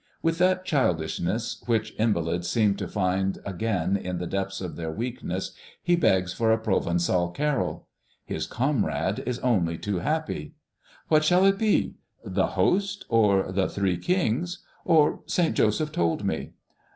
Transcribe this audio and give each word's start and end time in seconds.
With 0.23 0.39
that 0.39 0.65
childishness 0.65 1.61
which 1.67 1.93
invalids 1.99 2.49
seem 2.49 2.73
to 2.77 2.87
find 2.87 3.37
again 3.45 3.95
in 3.95 4.17
the 4.17 4.25
depths 4.25 4.59
of 4.59 4.75
their 4.75 4.91
weakness 4.91 5.51
he 5.83 5.95
begs 5.95 6.33
for 6.33 6.51
a 6.51 6.57
Provençal 6.57 7.31
carol. 7.35 7.87
His 8.25 8.47
comrade 8.47 9.19
is 9.27 9.37
only 9.41 9.77
too 9.77 9.99
happy. 9.99 10.55
"What 11.09 11.23
shall 11.23 11.45
it 11.45 11.59
be, 11.59 11.97
'The 12.25 12.47
Host' 12.57 13.05
or 13.09 13.51
'The 13.51 13.69
Three 13.69 13.97
Kings' 13.97 14.63
or 14.85 15.19
'Saint 15.27 15.53
Joseph 15.53 15.91
told 15.91 16.25
me'?" 16.25 16.53